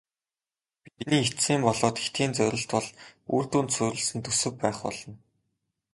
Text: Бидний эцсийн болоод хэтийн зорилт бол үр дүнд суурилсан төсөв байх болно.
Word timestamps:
Бидний 0.83 1.23
эцсийн 1.29 1.61
болоод 1.67 1.95
хэтийн 2.03 2.31
зорилт 2.37 2.69
бол 2.75 2.87
үр 3.35 3.45
дүнд 3.51 3.69
суурилсан 3.75 4.19
төсөв 4.25 4.53
байх 4.61 4.77
болно. 4.85 5.13